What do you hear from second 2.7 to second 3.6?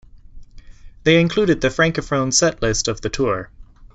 of the tour.